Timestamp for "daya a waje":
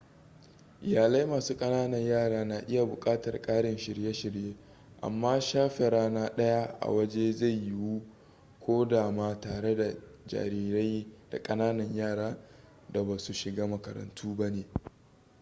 6.35-7.31